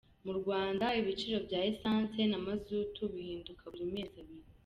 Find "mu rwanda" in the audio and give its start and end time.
0.25-0.85